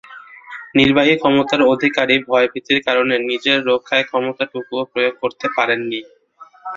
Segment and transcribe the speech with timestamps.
[0.75, 6.01] নির্বাহী ক্ষমতার অধিকারী ভয়ভীতির কারণে নিজের রক্ষায় ক্ষমতাটুকুও প্রয়োগ করতে পারেননি।